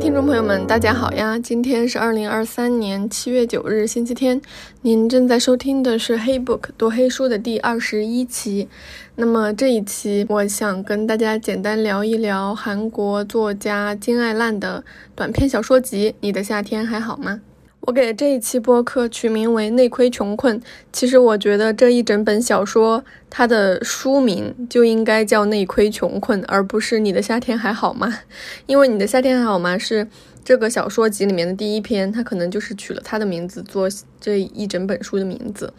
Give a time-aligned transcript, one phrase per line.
[0.00, 1.38] 听众朋友们，大家好呀！
[1.38, 4.40] 今天是二零二三年七月九日，星期天。
[4.80, 8.66] 您正在收听的是《黑 book 读黑书》的第二十一期。
[9.16, 14.82] 那么这一期，我想跟大家简单聊一聊韩国作家金爱烂的
[15.14, 17.42] 短篇小说集《你的夏天还好吗》。
[17.82, 20.60] 我给这一期播客取名为《内窥穷困》。
[20.92, 28.08] 其实我觉得这一整本小说，它的书名就应该叫《内窥穷困》，而不是《你的夏天还好吗》。
[28.66, 30.06] 因为《你的夏天还好吗》是
[30.44, 33.88] 这个小说集里面的第一篇，它可能就是取了它的名字做
[34.20, 35.72] 这一整本书的名字。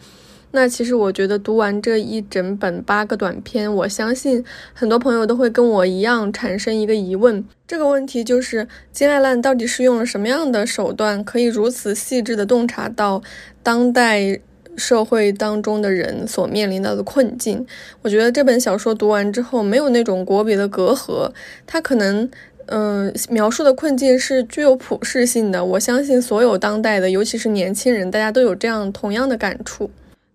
[0.52, 13.22] 那其实我觉得读完这一整本八个短篇，我相信很多朋友都会跟我一样产生一个疑问，这个问题就是金爱烂到底是用了什么样的手段，可以如此细致的洞察到
[13.62, 14.38] 当代
[14.76, 17.66] 社会当中的人所面临到的困境？
[18.02, 21.30] 我觉得这本小说读完之后，没有那种国别的隔阂，
[21.66, 22.30] 它可能，
[22.66, 25.64] 嗯，描述的困境是具有普适性的。
[25.64, 29.90] 我相信所有当代的，尤其是年轻人，大家都有这样同样的感触。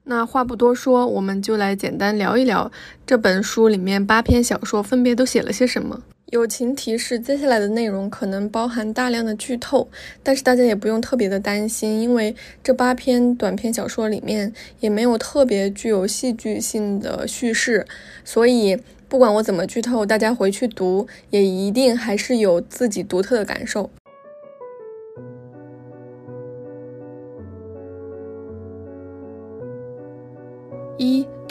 [0.09, 2.71] 那话不多说，我们就来简单聊一聊
[3.05, 6.01] 这本书里面八篇小说分别都写了些什么。
[6.27, 9.89] 友情提示：接下来的内容可能包含大量的剧透，
[10.23, 17.85] 但是大家也不用特别的担心，因为这八篇短篇小说里面也没有特别具有戏剧性的叙事，
[18.23, 18.77] 所以
[19.09, 23.89] 不管我怎么剧透，大家回去读也一定还是有自己独特的感受。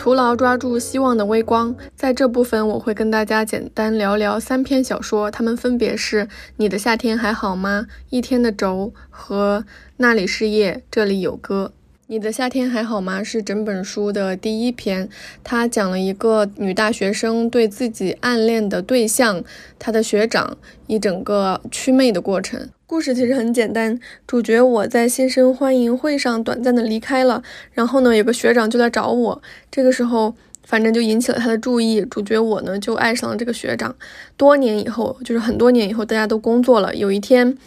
[0.06, 6.26] 徒劳抓住希望的微光，在这部分我会跟大家简单聊聊三篇小说，它们分别是
[6.58, 9.64] 《你的夏天还好吗》、《一天的轴》和
[9.96, 11.72] 《那里是夜，这里有歌》。
[12.06, 13.20] 你的夏天还好吗？
[13.20, 15.08] 是整本书的第一篇，
[15.42, 19.42] 它讲了一个女大学生对自己暗恋的对象，
[19.77, 22.68] 她的学长，一整个祛魅的过程。
[22.89, 23.98] 故事其实很简单，
[24.29, 27.42] 主角我在新生欢迎会上短暂的离开了，
[27.73, 29.42] 然后呢，有个学长就来找我，
[29.73, 30.33] 这个时候
[30.63, 33.96] 反正就引起了他的注意，主角我呢就爱上了这个学长。
[34.36, 37.58] 多年以后，就是很多年以后，大家都工作了，有一天。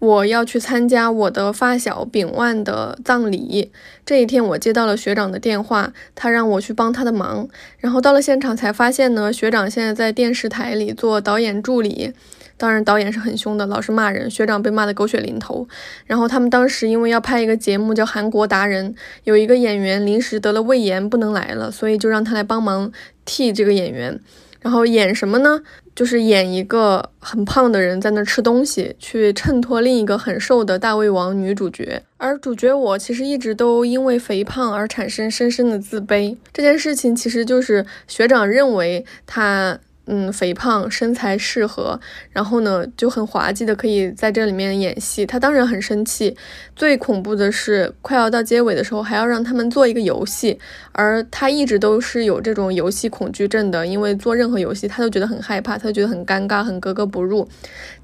[0.00, 3.72] 我要去参加我的发小丙万的葬礼。
[4.04, 7.48] 这一天，我接到了学长的电话，他让我去帮他的忙。
[7.78, 12.12] 然后到了现场才发现呢，学长现在在电视台里做导演助理。
[12.56, 14.30] 当然，导演是很凶的，老是骂人。
[14.30, 15.66] 学长被骂得狗血淋头。
[16.06, 18.94] 然后他们当时因为要拍一个节目叫《韩国达人》，
[19.24, 22.92] 有一个演员临时得了胃炎不能来了，所以就让他来帮忙
[23.24, 24.20] 替这个演员。
[24.60, 25.60] 然后演什么呢？
[25.94, 32.02] 就是演一个很胖的人在那吃东西，去衬托另一个很瘦的大胃王女主角。
[32.16, 36.36] 而主角我其实一直都因为肥胖而产生深深的自卑。
[36.52, 39.78] 这件事情其实就是学长认为他。
[40.06, 41.98] 嗯，肥胖身材适合，
[42.30, 45.24] 然后呢就很滑稽的可以在这里面演戏。
[45.24, 46.36] 他当然很生气。
[46.76, 50.58] 最恐怖的是，快要到结尾的时候，还要让他们做一个游戏，
[50.92, 57.48] 而他一直都是有这种游戏恐惧症的，因为做任何游戏他都觉得很害怕，他觉得很尴尬，很格格不入。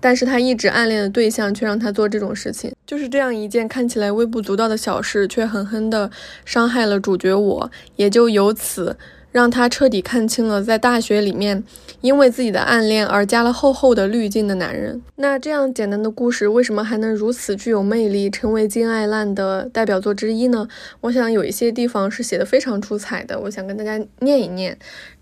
[0.00, 6.10] 但是他一直暗恋的对象却让他做这种事情，就是这样一件看起来微不足道的小事，却狠狠地
[6.47, 8.97] 伤害了主角我，也就由此。
[9.32, 11.62] 让他彻底看清了，在大学里面，
[12.00, 15.00] 因为自己的暗恋而加了厚厚的滤镜的男人。
[15.16, 20.66] 那这样简单的故事，为什么还能如此具有魅力，成为金爱烂的代表作之一呢？
[21.02, 24.76] 我想有一些地方是写的非常出彩的，我想跟大家念一念。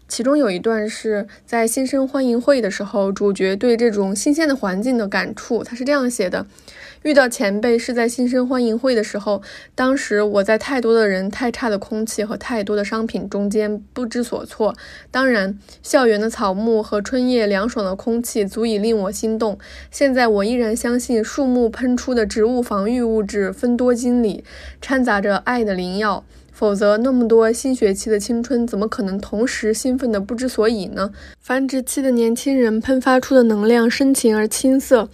[0.09, 6.47] 其中有一段是在新生欢迎会的时候，主角对这种新鲜的环境的感触，他是这样写的。
[7.03, 9.41] 遇到前辈是在新生欢迎会的时候，
[9.75, 14.75] 当时我在太多的人、太差的空气和太多的商品中间不知所措。
[15.11, 19.59] 当然，校园的草木和春夜凉爽的空气足以令我心动。
[19.91, 24.45] 现在我依然相信树木喷出的植物防御物质芬多精里
[24.81, 31.13] 掺杂着爱的灵药，否则那么多新学期的青春怎么可能同时兴奋的不知所以呢？
[31.41, 35.09] 繁殖期的年轻人喷发出的能量深情而青涩。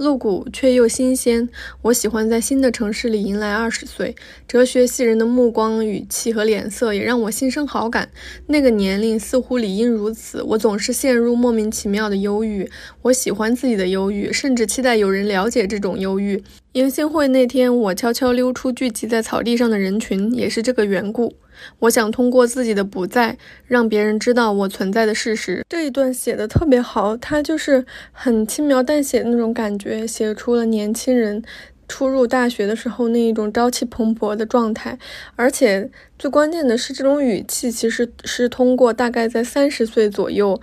[0.00, 1.46] 露骨却又新鲜。
[1.82, 4.16] 我喜欢在新的城市里迎来二十岁。
[4.48, 8.08] 哲学系人的目光、语气和脸色也让我心生好感。
[8.46, 10.42] 那个年龄似乎理应如此。
[10.42, 12.70] 我总是陷入莫名其妙的忧郁。
[13.02, 16.42] 我喜欢自己的忧郁，甚至期待有人了解这种忧郁。
[16.74, 21.34] 迎新会那天，我悄悄溜出聚集在草地上的人群，也是这个缘故。
[21.80, 23.36] 我想通过自己的不在，
[23.66, 25.64] 让别人知道我存在的事实。
[25.68, 31.42] 这一段写的特别好，他就是很轻描淡写的那种感觉，写出了年轻人
[31.88, 34.96] 初入大学的时候那一种朝气蓬勃的状态，
[35.34, 35.90] 而且
[36.20, 40.60] 最关键的是，这种语气其实是通过大概在三十岁左右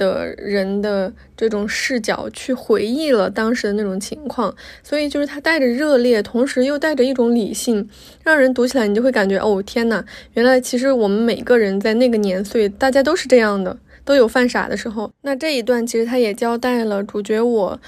[0.00, 7.86] 的人的这种视角去回忆了当时的那种情况，所以就是他带着热烈，同时又带着一种理性，
[8.24, 10.02] 让人读起来你就会感觉哦天呐，
[10.32, 15.12] 原来其实我们每个人在那个年岁，大家都是这样的，都有犯傻的时候。
[15.20, 17.78] 那这一段其实他也交代了主角我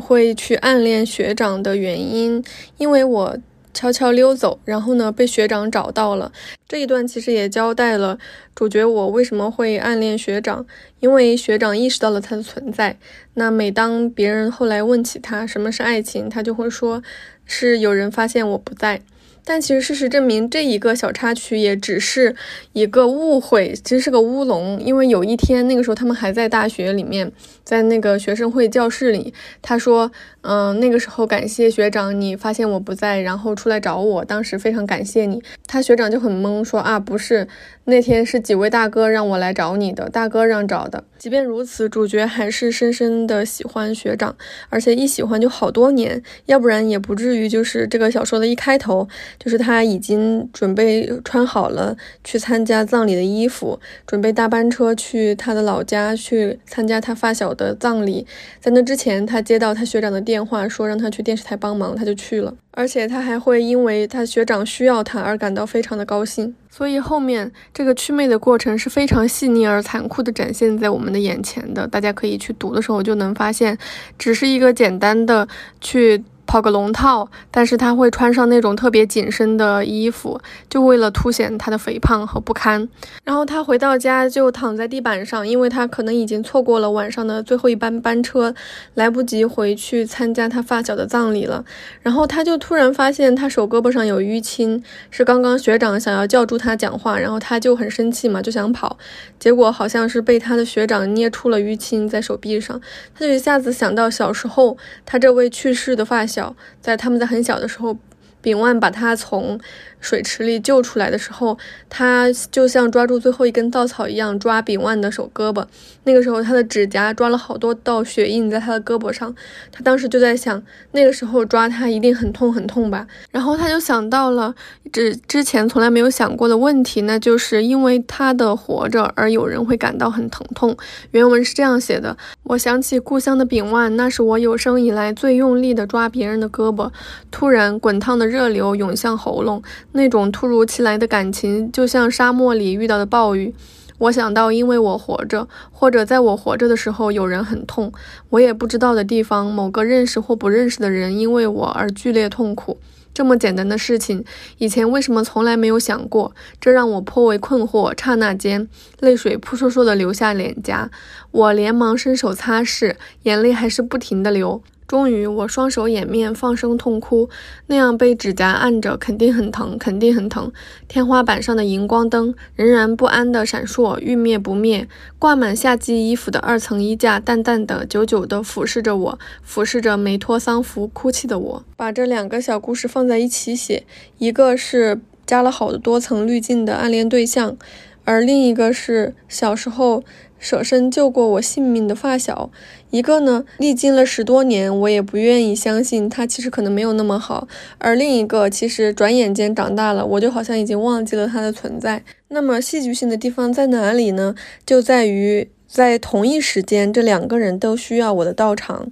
[0.00, 2.42] 会去暗恋学长的原因，
[2.78, 3.36] 因为我。
[3.78, 6.32] 悄悄溜走，然后呢，被学长找到了。
[6.66, 8.18] 这一段其实也交代了
[8.52, 10.66] 主角我为什么会暗恋学长，
[10.98, 12.96] 因为学长意识到了他的存在。
[13.34, 17.00] 那每当别人后来问起他什么是爱情，他就会说，
[17.46, 19.00] 是有人发现我不在。
[19.44, 22.36] 但其实事实证明，这一个小插曲也只是
[22.74, 24.78] 一个误会，其实是个乌龙。
[24.78, 27.32] 因为有一天，那个时候他们还在大学里面，
[27.64, 29.32] 在那个学生会教室里，
[29.62, 30.12] 他说
[30.50, 37.46] ：“嗯，那个时候感谢学长，你发现我不在，然后出来找我，当时非常感谢你。”他学长就很懵，说：“啊，不是。”
[37.84, 41.04] 那天是几位大哥让我来找你的，大哥让找的。
[41.18, 44.36] 即便如此，主角还是深深的喜欢学长，
[44.68, 49.08] 而且一喜欢就好多年，要不然也不至于就是这个小说的一开头，
[49.38, 58.26] 就是他已经准备穿好了去参加葬礼的衣服，准备搭班车去他的老家去参加他发小的葬礼。
[58.60, 62.54] 在那之前，他接到他学长的电电话，说让他去电视台帮忙，他就去了。
[62.70, 71.88] 而且他还会因为他学长需要他而感到非常的高兴，所以后面这个祛魅的过程是非常细腻而残酷的展现在我们的眼前的。
[71.88, 73.76] 大家可以去读的时候就能发现，
[74.16, 75.48] 只是一个简单的
[75.80, 76.22] 去。
[76.48, 80.40] 跑个龙套，但是他会穿上那种特别紧身的衣服，
[80.70, 82.88] 就为了凸显他的肥胖和不堪。
[83.22, 88.54] 然后他回到家就躺在地板上，因为他可能已经错过了晚上的最后一班班车，
[88.94, 91.62] 来不及回去参加他发小的葬礼了。
[92.00, 98.96] 然后他就突然发现他手胳膊上有淤青，是刚刚学长想要叫住他讲话，然后他就很生气嘛，就想跑，
[99.38, 102.80] 结果好像是被他的学长捏出了淤青在手臂上，
[103.14, 106.37] 他就一下子想到小时候他这位去世的发小。
[106.80, 107.96] 在他们在很小的时候，
[108.40, 109.58] 丙万把他从。
[110.00, 111.58] 水池里救出来的时候，
[111.88, 115.64] 他就像抓住最后一根稻草一样抓丙万的手胳膊。
[116.04, 119.34] 那个时候，他的指甲抓了好多道血印在他的胳膊上。
[119.70, 120.62] 他当时就在想，
[120.92, 123.06] 那个时候抓他一定很痛很痛吧。
[123.30, 124.54] 然后他就想到了
[124.90, 130.76] 之之前从来没有想过的问题，那就是因为他的活着而有人会感到很疼痛。
[131.10, 136.90] 原文是这样写的：我想起故乡的丙万，那是我有生以来最用力的抓别人的胳膊。
[137.30, 139.62] 突然，滚烫的热流涌向喉咙。
[139.92, 143.54] 那种突如其来的感情，就像沙漠里遇到的暴雨。
[143.98, 147.92] 我想到，因为我活着，或者在我活着的时候，有人很痛，
[148.30, 152.78] 我也不知道的地方，某个认识或不认识的人因为我而剧烈痛苦。
[153.12, 154.24] 这么简单的事情，
[154.58, 156.32] 以前为什么从来没有想过？
[156.60, 157.92] 这让我颇为困惑。
[158.00, 158.68] 刹那间，
[159.00, 160.88] 泪水扑簌簌地流下脸颊，
[161.32, 162.94] 我连忙伸手擦拭，
[163.24, 164.62] 眼泪还是不停地流。
[164.88, 167.28] 终于，我双手掩面，放声痛哭。
[167.66, 170.50] 那样被指甲按着，肯定很疼，肯定很疼。
[170.88, 174.88] 天花板上的荧光灯仍然不安地闪烁，欲灭不灭。
[175.18, 181.64] 挂满夏季衣服的二层衣架，淡淡的、久久地俯视着我，俯视着没脱丧服、哭泣的我。
[181.76, 183.84] 把这两个小故事放在一起写，
[184.16, 187.58] 一个是加了好多层滤镜的暗恋对象，
[188.04, 190.02] 而另一个是小时候。
[190.38, 192.50] 舍身救过我性命的发小，
[192.90, 197.46] 一个呢，历经了十多年，我也不愿意相信他其实可能没有那么好；
[197.78, 202.02] 而另一个，其实转眼间长大了，我就好像已经忘记了他的存在。
[202.28, 204.34] 那么戏剧性的地方在哪里呢？
[204.64, 208.90] 就在于在同一时间，这两个人都需要我的到场。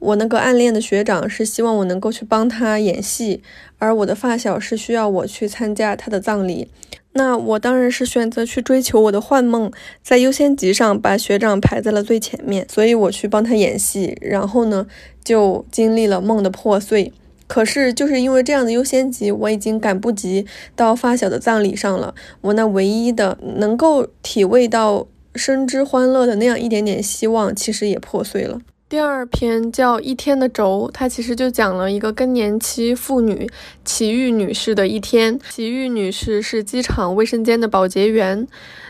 [0.00, 3.42] 我那个暗恋的学长是希望我能够去帮他演戏，
[3.78, 6.68] 而我的发小是需要我去参加他的葬礼。
[7.12, 9.72] 那我当然是选择去追求我的幻梦，
[10.02, 14.86] 在优先级上把学长排在了最前面，所以我去帮他演戏，然后呢
[15.24, 17.12] 就经历了梦的破碎。
[17.46, 20.46] 可是就是因为这样的优先级，我已经赶不及
[20.76, 28.60] 到发小的葬礼上了，我那唯一的能够体味到生之欢乐的那样一点点希望，其实也破碎了。
[28.88, 33.46] 第二篇叫《一天的轴》，它其实就讲了一个更年期妇女
[33.84, 35.38] 祁玉女士的一天。
[35.50, 38.48] 祁玉女士是机场卫生间的保洁员，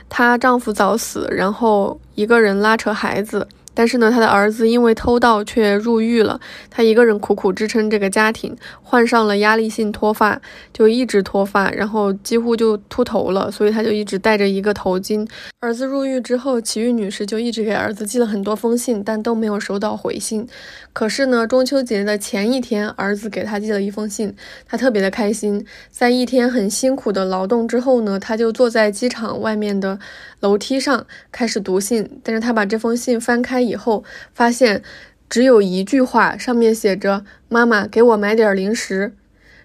[0.09, 3.49] 她丈夫早死，然后一个人拉扯孩子。
[3.79, 10.43] 但是呢，他的儿子因为偷盗却入狱了，他一个人苦苦支撑这个家庭，患上了压力性脱发，
[10.73, 15.25] 就一直脱发，然后几乎就秃头了，所以他就一直戴着一个头巾。
[15.61, 20.45] 儿子入狱之后，齐豫女士就一直给儿子寄了很多封信，但都没有收到回信。
[20.93, 24.35] 可是呢，中秋节的前一天，儿子给他寄了一封信，
[24.67, 25.65] 他特别的开心。
[25.89, 29.97] 在一天很辛苦的劳动之后呢，他就坐在机场外面的
[30.41, 32.11] 楼梯上开始读信。
[32.25, 34.83] 但是他把这封信翻开以后，发现
[35.29, 39.15] 只有一句话，上面写着：“妈妈，给我买点零食。”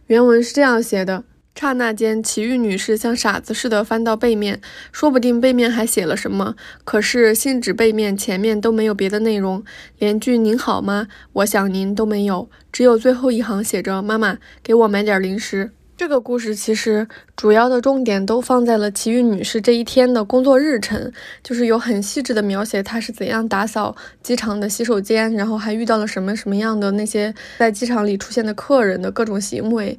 [0.07, 1.23] 原文是这样写的。
[1.55, 4.59] 刹那间，齐豫女士像傻子似的翻到背面，
[4.91, 6.17] 说不定背面还写了。
[6.17, 6.55] 什么。
[6.83, 9.63] 可是信纸背面、前面都没有别的内容，
[9.99, 11.07] 连句“您好吗？
[11.33, 21.11] 我想您”都没有，只有最后一行写着：“妈妈，给我买点零食。”这个故事其实主要的重点都放在了奇遇女士这一天的工作日程，
[21.43, 29.97] 就是有很细致的描写她是怎样打扫机场的洗手间，然后还遇到了什么什么样的那些在机场里出现的客人的各种行为。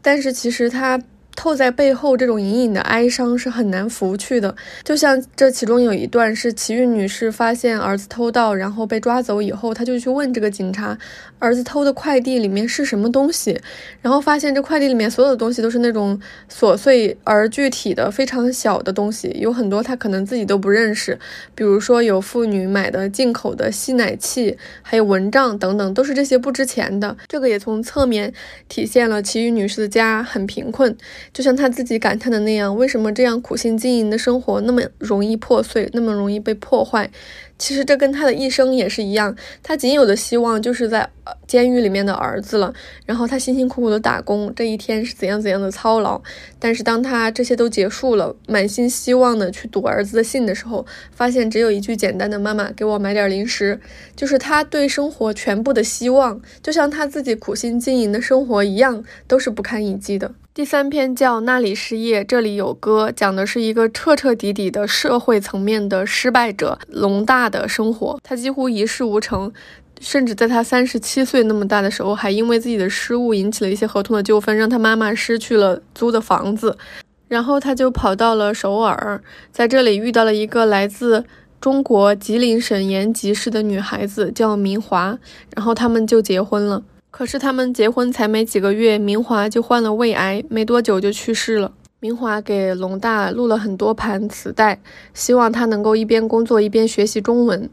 [0.00, 1.00] 但是其实她。
[1.38, 4.52] 透在背后，这种隐隐的哀伤是很难拂去的。
[4.82, 10.98] 就像这其中有一段是齐豫女士发现儿子偷盗，然后被抓走以后，她就去问这个警察，
[11.38, 13.56] 儿子偷的快递里面是什么东西，
[14.02, 16.20] 然后发现这快递里面所有的东西都是那种
[16.52, 21.16] 琐碎而具体的、非常小的东西，有很多她可能自己都不认识，
[21.54, 27.16] 比如说有妇女买的进口的吸奶器，还有蚊帐等等，都是这些不值钱的。
[27.28, 28.34] 这个也从侧面
[28.68, 30.96] 体现了齐豫女士的家很贫困。
[31.32, 37.10] 就像他自己感叹的那样，为什么这样苦心经营的生活那么容易破碎，那么容易被破坏？
[37.58, 41.10] 其实这跟他的一生也是一样，他仅有的希望就是在
[41.48, 42.72] 监狱里面的儿子了。
[43.04, 46.22] 然后他辛辛苦苦的打工，这一天是怎样怎样的操劳。
[46.60, 53.80] 但是当他这些都结束了，满心希望的去读儿子的信的时候，发现只有一句简单的“妈妈，给我买点零食”，
[54.14, 60.32] 就是他对生活全部的希望，就像他自己苦心经营的生活一样，都是不堪一击的。
[60.58, 68.18] 第三篇叫《那里失业，这里有歌》，讲的是一个彻彻底底的社会层面的失败者龙大的生活。
[68.24, 69.52] 他几乎一事无成，
[70.00, 76.76] 甚至在他三十七岁那么大的时候，还因为自己的失误引起了一些合同的纠纷，让他妈妈失去了租的房子。
[77.28, 79.22] 然后他就跑到了首尔，
[79.52, 81.24] 在这里遇到了一个来自
[81.60, 85.16] 中国吉林省延吉市的女孩子，叫明华，
[85.54, 86.82] 然后他们就结婚了。
[87.18, 91.72] 可是他们结婚才没几个月，明华就患了胃癌，没多久就去世了。
[91.98, 94.80] 明华给龙大录了很多盘磁带，
[95.14, 97.68] 希望他能够一边工作一边学习中文，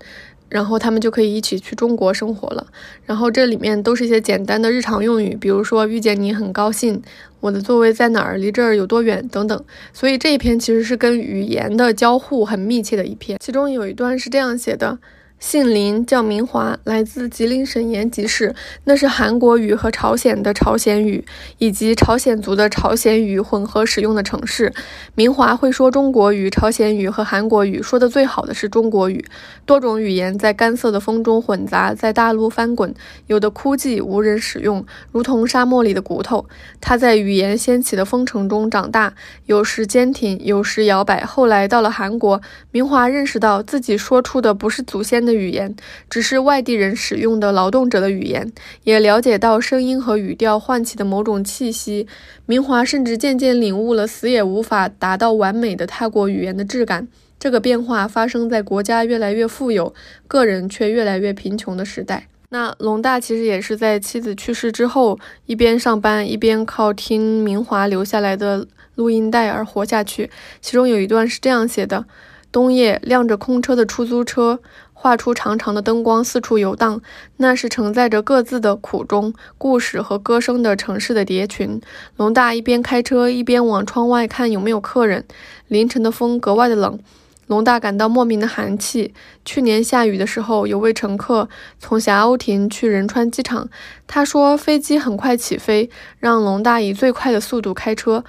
[0.50, 2.66] 然后他们就可以一起去中国生活了。
[3.06, 7.00] 然后这里面都是一些简单的日常用语，比如说遇见你很高兴，
[7.40, 9.64] 我的座位在哪儿，离这儿有多远等等。
[9.94, 13.38] 所以这一篇其实是跟语言的交互很密切的一篇。
[13.40, 14.98] 其中有一段是这样写的。
[15.38, 18.56] 姓林，叫明华，来自吉林省延吉市。
[18.86, 21.26] 那是韩国语和朝鲜的朝鲜语，
[21.58, 24.74] 以及朝鲜族的朝鲜语混合使用的城市。
[25.14, 29.26] 明华会说中国语、朝鲜语和韩国语，说的最好的是中国语。
[29.66, 32.96] 多种语言在干涩的风中混杂，在大陆翻滚，
[33.28, 36.48] 有的枯寂无人使用，如同沙漠里的骨头。
[36.80, 39.14] 他在语言掀起的风城中长大，
[39.46, 41.24] 有时坚挺，有时摇摆。
[41.26, 45.36] 后来到了韩国，明华认识到自己说出的不是祖先的。
[45.36, 45.76] 语言
[46.10, 48.52] 只是外地人使用的劳动者的语言，
[48.84, 52.08] 也了解到声音和语调唤起的某种气息。
[52.46, 57.08] 明华甚至渐渐领悟了死也无法达到完美的泰国语言的质感。
[57.38, 59.94] 这个变化发生在国家越来越富有，
[60.28, 62.28] 个人却越来越贫穷的时代。
[62.50, 68.66] 那龙大其实也是在妻子去世之后，一边上班一边靠听明华留下来的
[68.96, 70.30] 录音带而活下去。
[70.62, 72.06] 其中有一段是这样写的：
[72.52, 74.60] 冬夜亮着空车的出租车。
[75.06, 77.00] 画出长长的灯光，四处游荡。
[77.38, 81.80] 那是承载着各自的苦衷、故事和歌声的城市的蝶群。
[82.18, 85.24] 龙大一边开车，一边往窗外看有没有客人。
[85.68, 86.98] 凌晨的风格外的冷，
[87.46, 89.14] 龙大感到莫名的寒气。
[89.46, 91.48] 去年下雨的时候，有位乘客
[91.78, 93.70] 从霞鸥亭去仁川机场，
[94.08, 98.24] 他说飞机很快起飞，让龙大以最快的速度开车。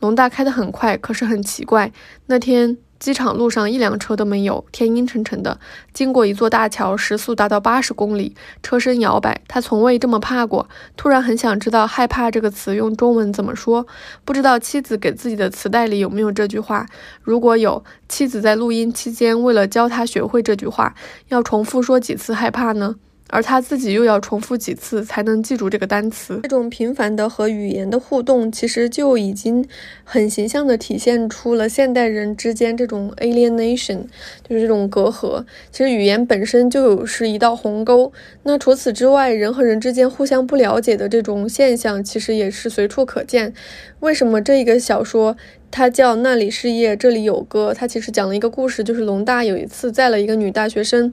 [0.00, 1.90] 龙大开得很快，可是很奇怪，
[2.26, 2.76] 那天。
[2.98, 5.58] 机场路上一辆车都没有，天阴沉沉的。
[5.92, 9.40] 经过一座大桥，时速达到八十公里，车身摇摆。
[9.46, 10.68] 他从未这么怕过。
[10.96, 13.86] 突然很想知道“害怕”这个词用中文怎么说。
[14.24, 16.86] 不知道妻子给自己的磁带里有没有这句话。
[17.22, 20.94] 如果有，妻子在录音期间为了教他学会这句话，
[21.28, 22.96] 要重复说几次“害怕”呢？
[23.28, 26.40] 而他自己又要重复几次才能记住这个单词？
[26.42, 29.66] 这种频繁的和语言的互动，其实就已经
[30.02, 34.00] 很形象地体现出了现代人之间这种 alienation，
[34.48, 35.44] 就是这种隔阂。
[35.70, 38.12] 其实语言本身就有是一道鸿沟。
[38.44, 43.52] 那除此之外，人和人之间互相不了解的这种现象，其实也是随处可见。
[44.00, 45.36] 为什么这一个小说
[45.70, 47.72] 它叫那里是夜，这里有歌。
[47.72, 51.12] 它其实讲了一个故事，就是龙大有一次载了一个女大学生，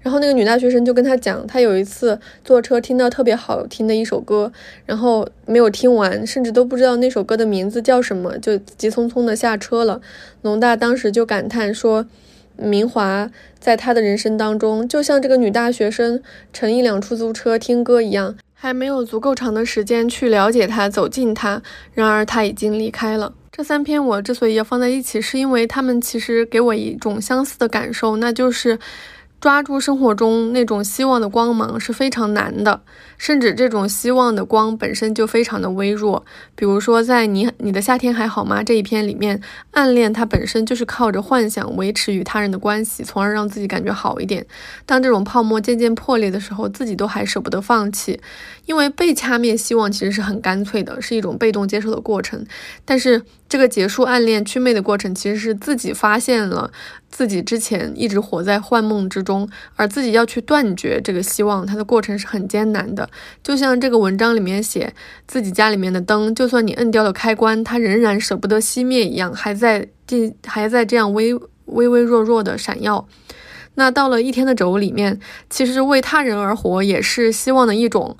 [0.00, 4.50] 然后那个女大学生就跟他讲，他有一次坐车听到特别好听的一首歌，
[4.86, 10.00] 然后没有听完，甚至都不知道那首歌的名字叫什么，就急匆匆的下车了。
[10.42, 12.06] 龙大当时就感叹说，
[12.56, 16.22] 明华在他的人生当中，就像这个女大学生
[16.52, 21.60] 乘一辆出租车听歌一样，还没有足够长的时间去了解他、走近他，
[21.92, 23.34] 然而他已经离开了。
[23.56, 28.78] 这三篇我之所以要放在一起，是因为他们其实给我一种相似的感受，那就是。
[29.38, 32.80] 抓住生活中那种希望的光芒是非常难的，
[33.18, 36.24] 甚至这种希望的光本身就非常的微弱。
[36.56, 39.38] 比如说，在你你的夏天还好吗这一篇里面，
[39.72, 44.44] 暗恋它本身就是靠着幻想维持与他人的关系，从而让自己感觉好一点。
[44.86, 48.18] 当这种泡沫渐渐破裂的时候，自己都还舍不得放弃，
[48.64, 52.44] 因为被掐灭希望其实是很干脆的，是一种被动接受的过程。
[52.86, 53.22] 但是
[53.56, 56.70] 这个结束暗恋祛魅的过程，其实是自己发现了。
[57.08, 63.08] 自己之前一直活在幻梦之中，而自己要去断绝这个希望，它的过程是很艰难的。
[63.42, 64.92] 就像这个文章里面写，
[65.26, 71.32] 自己家里面的灯，就算你摁掉了开关，它仍然舍不得熄灭一样，还在进，还在这样微
[71.64, 73.08] 微微弱弱的闪耀。
[73.76, 78.18] 那到了一天的轴里面，其实为他人而活也是希望的一种。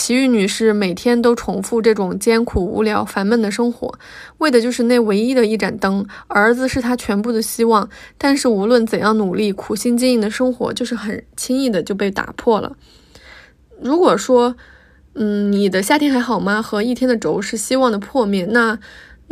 [0.00, 3.98] 奇遇女士每天都重复这种艰苦、无聊、烦闷的生活，
[4.38, 6.06] 为的就是那唯一的一盏灯。
[6.26, 12.74] 儿子是她全部的希望，但是无论怎样努力、苦心经营的生活，就是很轻易的就被打破了。
[13.78, 14.56] 如果说，
[15.12, 16.62] 嗯，你的夏天还好吗？
[16.62, 18.78] 和一天的轴是希望的破灭，那。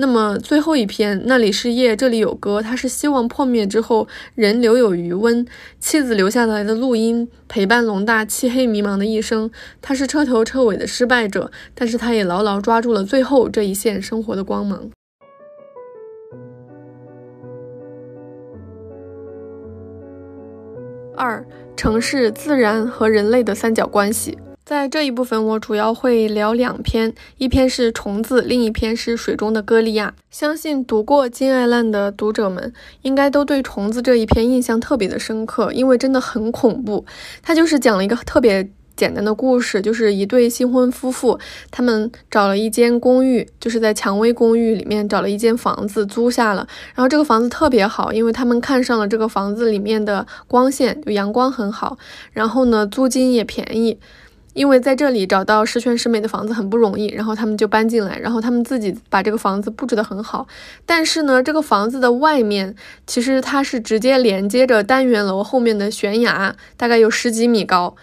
[0.00, 2.62] 那么最后一篇，那里是夜，这里有歌。
[2.62, 5.44] 他是希望破灭之后，人留有余温。
[5.80, 9.50] 妻子留下来的录音陪伴龙大漆黑迷茫的一生。
[9.82, 14.88] 他是彻头彻尾的失败者，但是他也牢牢抓住了最后这一线生活的光芒。
[21.16, 21.44] 二、
[21.76, 24.38] 城市、自然和人类的三角关系。
[24.68, 30.12] 在这一部分，我主要会聊两篇，一篇是虫子，另一篇是水中的歌利亚。
[30.30, 32.70] 相信读过金爱烂的读者们，
[33.00, 37.06] 应该都对虫子这一篇印象特别的深刻，因为真的很恐怖。
[37.42, 46.68] 它就是讲了一个特别简单的故事，就是一对新婚夫妇，他们找了一间公寓，就是在蔷薇公寓里面找了一间房子租下了。
[46.94, 51.96] 然后这个房子特别好，因为他们看上了这个房子里面的光线，就阳光很好，
[52.32, 53.98] 然后呢，租金也便宜。
[54.54, 60.46] 因为在这里找到十全十美的房子很不容易，然后他们就搬进来，然后他们自己把这个房子布置得很好。
[60.84, 62.74] 但是呢，这个房子的外面
[63.06, 67.94] 其实它是直接连接着单元楼后面的悬崖，大概有十几米高。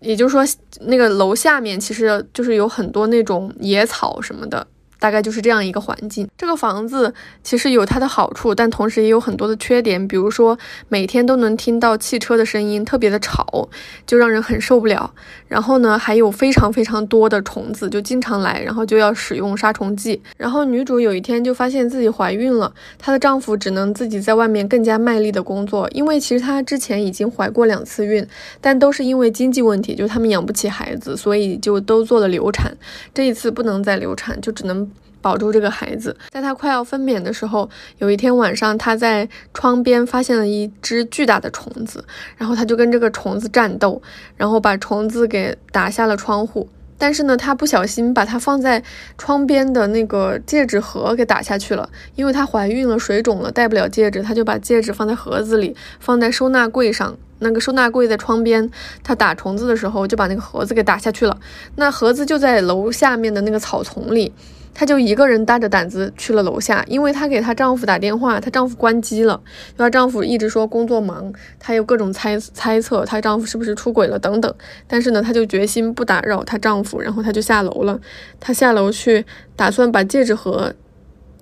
[0.00, 0.44] 也就是说，
[0.82, 4.66] 那个楼下面其实就是有很多那种野草什么的。
[4.98, 6.28] 大概就是这样一个环境。
[6.36, 10.06] 这个房子其实有它的好处，但同时也有很多的缺点。
[10.08, 10.58] 比如说，
[10.88, 13.68] 每天都能听到汽车的声音，特别的吵，
[14.06, 15.12] 就让人很受不了。
[15.46, 20.20] 然后呢，还有非常非常多的虫子，就经常来，然后就要使用杀虫剂。
[20.36, 28.26] 然后女主有一天就发现自己怀孕了，她的丈夫只能自己在外面更加卖力的工作，因为其实她之前已经怀过两次孕，
[28.60, 32.76] 但都是因为经济问题，就他们养不起孩子，所以就都做了流产。
[33.14, 34.87] 这一次不能再流产，就只能。
[35.20, 42.04] 保住这个孩子，在他快要分娩的时候，有一天晚上，他在窗边发现了一只巨大的虫子，
[42.36, 44.00] 然后他就跟这个虫子战斗，
[44.36, 46.68] 然后把虫子给打下了窗户。
[47.00, 48.82] 但是呢，他不小心把它放在
[49.16, 57.16] 窗边的那个戒指盒给打下去了，因为她怀孕了，水肿了，戴不了戒指，他就把戒指放在盒子里，放在收纳柜上。
[57.38, 58.68] 那个收纳柜在窗边，
[59.04, 61.38] 他打虫子的时候就把那个盒子给打下去了。
[61.76, 64.32] 那盒子就在楼下面的那个草丛里。
[64.78, 69.42] 她就一个人大着胆子去了楼下，因为她给她丈夫打电话，她丈夫关机了。
[69.76, 74.54] 她丈夫一直说工作忙，她又各种猜猜测她丈夫是不是出轨了等等。
[74.86, 77.98] 但是呢，她就决心不打扰她丈夫，然后她就下楼了。
[78.38, 80.72] 她下楼去打算把戒指盒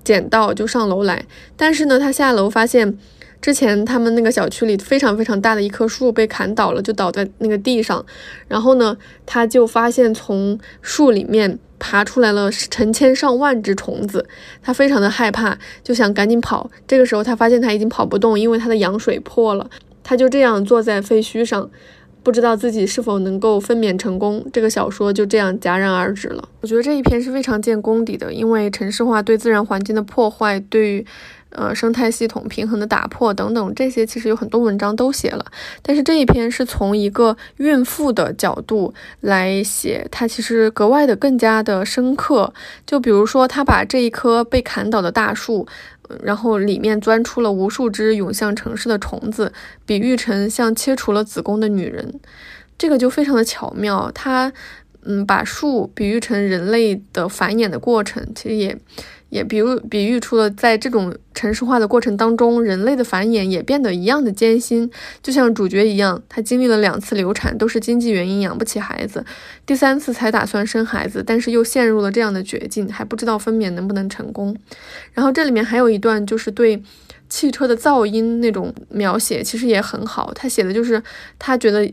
[0.03, 1.27] 捡到就上楼来，
[1.59, 2.97] 但是呢，她下楼发现。
[3.41, 8.05] 之前他们那个小区里非常非常大的一棵树被砍倒了，就倒在那个地上。
[8.49, 14.27] 然后呢，他就发现从树里面爬出来了成千上万只虫子，
[14.63, 16.69] 他非常的害怕，就想赶紧跑。
[16.89, 19.71] 这个时候他发现他已经跑不动，因为他的羊水破了。
[20.03, 21.71] 他就这样坐在废墟上，
[22.23, 24.45] 不知道自己是否能够分娩成功。
[24.53, 26.49] 这个小说就这样戛然而止了。
[26.61, 31.07] 我觉得这一篇是非常见功底的，因为城市化对自然环境的破坏，对于。
[31.57, 35.45] 呃生态系统平衡的打破等等，这些其实有很多文章都写了。
[35.83, 42.55] 但是这一篇是从一个孕妇的角度来写，它其实格外的更加的深刻。
[42.87, 45.67] 就比如说，他把这一棵被砍倒的大树。
[46.23, 49.53] 然后里面钻出了无数只涌向城市的虫子，
[49.85, 52.21] 比喻成像切除了子宫的女人，
[52.79, 54.09] 这个就非常的巧妙。
[54.15, 54.53] 它，
[55.03, 58.79] 嗯，把树比喻成人类的繁衍的过程，其实也。
[59.29, 64.91] 也比如比喻出了在这种城市化的过程当中，人类的繁衍也变得一样的艰辛，
[65.23, 69.25] 就像主角一样，他经历了两次流产，都是经济原因养不起孩子，
[69.65, 74.57] 第三次才打算生孩子，但是又陷入了这样的绝境，还不知道分娩能不能成功。
[75.13, 76.83] 然后这里面还有一段就是对
[77.29, 81.03] 汽车的噪音那种描写，其实也很好，他写的就是
[81.39, 81.93] 他觉得。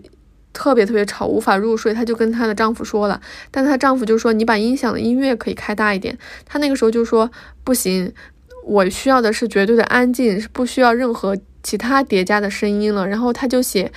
[0.53, 3.19] 特别特别吵，无法入睡，她就跟她的丈夫说了，
[3.51, 6.17] 但她丈夫就说你把音响的音乐可以开大一点。
[6.45, 7.29] 她那个时候就说
[7.63, 8.13] 不行，
[8.63, 13.07] 我需要的是绝对的安静，是不需要任何其他叠加的声音了。
[13.07, 13.91] 然后她就写。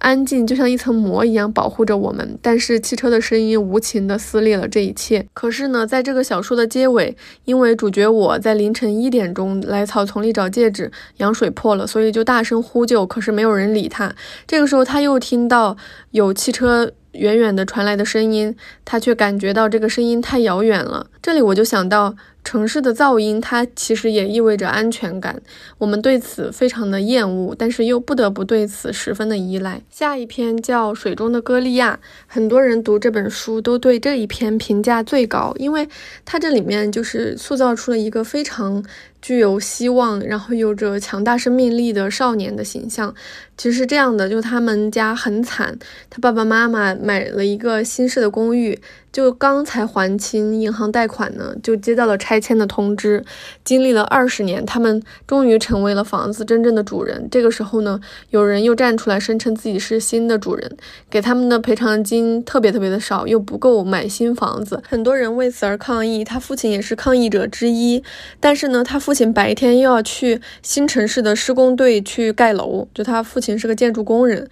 [0.00, 5.26] 安静就像一层膜一样保护着我们，但是汽车的声音无情地撕裂了这一切。
[5.32, 14.14] 可是呢，在这个小说的结尾，因为主角我在凌晨一点钟来草丛里找戒指，羊水破了，所以就大声呼救，可是没有人理他。
[14.46, 15.76] 这个时候，他又听到
[16.10, 16.92] 有汽车。
[17.12, 21.06] 远远的传来的声音，他却感觉到这个声音太遥远了。
[21.20, 25.40] 这里我就想到，城市的噪音，它其实也意味着安全感。
[25.76, 29.82] 我们对此非常的厌恶，但是又不得不对此十分的依赖。
[29.90, 35.86] 下一篇叫《水中的歌利亚》，很多人读这本书都对这一篇评价最高，因为
[36.24, 38.82] 它这里面就是塑造出了一个非常。
[39.22, 43.14] 具有希望，然后有着强大生命力的少年的形象，
[43.56, 45.78] 其实是这样的，就他们家很惨，
[46.08, 48.78] 他爸爸妈妈买了一个新式的公寓。
[49.12, 53.24] 就刚才还清银行贷款呢，就接到了拆迁的通知。
[53.64, 57.28] 经历了二十年，他们终于成为了房子真正的主人。
[57.30, 60.76] 这个时候呢，有人又站出来声称自己是新的主人，
[61.10, 64.82] 给他们的赔偿金特别特别的少，又不够买新房子。
[64.88, 68.02] 很多人为此而抗议，他父亲也是抗议者之一。
[68.38, 74.48] 但是呢，他父亲白天又要去新城市的施工队去盖楼，就他父亲是个建筑工人。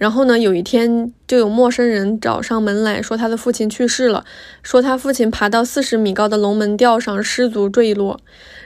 [0.00, 4.24] 然后呢，有一天就有陌生人找上门来说他的父亲去世了，
[4.62, 8.18] 说他父亲爬到四十米高的龙门吊上失足坠落，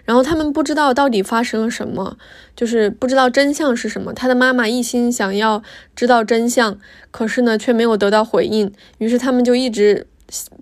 [0.04, 2.16] 然后他们不知道到底发生了什么，
[2.54, 4.12] 就是不知道真相是什么。
[4.12, 5.60] 他的妈妈一心想要
[5.96, 6.78] 知道真相，
[7.10, 10.06] 可是呢却没有得到回应，于是他们就一直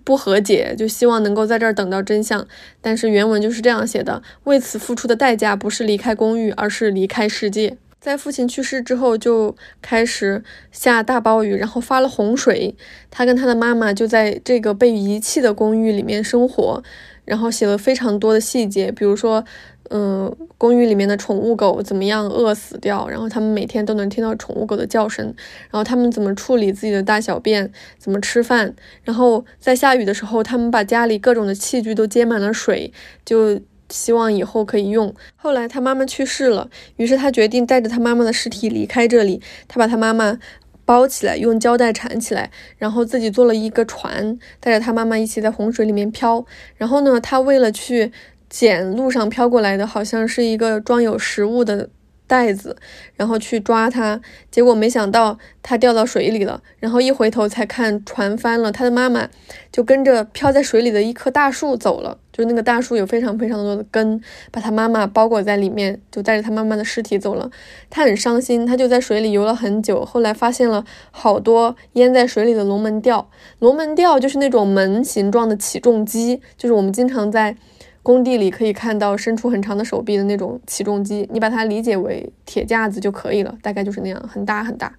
[0.03, 2.47] 不和解，就希望能够在这儿等到真相。
[2.81, 7.77] 但是原文就是这样写的：为此付出的代价不是离开公寓，而是离开世界。
[8.03, 12.75] 在父亲去世之后，就开始下大暴雨，然后发了洪水。
[13.09, 16.83] 他跟他的妈妈就在这个被遗弃的公寓里面生活，
[17.23, 19.41] 然后写了非常多的细节，比如说，
[19.89, 25.25] 嗯，公寓里面的宠物狗怎么样饿死掉，然后他们每天都能听到宠物狗的叫声，
[25.71, 32.91] 然后他们怎么处理自己的大小便，怎么吃饭，然后在下雨的时候，他们把家里各种的器具都接满了水，
[33.23, 33.61] 就。
[33.93, 35.13] 希望以后可以用。
[35.35, 39.39] 后来他妈妈去世了，于是他决定带着他妈妈的尸体离开这里。
[39.67, 40.39] 他把他妈妈
[40.83, 46.43] 包起来，用胶带缠起来，然后自己做了一个船，带着他妈妈一起在洪水里面漂。
[46.75, 48.11] 然后呢，他为了去
[48.49, 51.89] 捡路上飘过来的，好像是一个装有食物的。
[52.33, 52.75] 袋子，
[53.15, 54.19] 然后去抓它，
[54.49, 56.59] 结果没想到它掉到水里了。
[56.79, 59.29] 然后一回头才看船翻了，他的妈妈
[59.71, 62.17] 就跟着漂在水里的一棵大树走了。
[62.31, 64.19] 就是那个大树有非常非常多的根，
[64.49, 67.47] 把他妈妈包裹在里面，就带着他妈妈的尸体走了。
[67.91, 70.03] 他很伤心，他就在水里游了很久。
[70.03, 77.55] 后来发现了好多淹在水里的龙门吊，龙门吊就是那种门形状的起重机，就是我们经常在。
[78.03, 84.93] 工地里可以看到伸出很长的手臂的那种起重机，你把它理解为铁架子就可以了，大概就是那样，很大很大。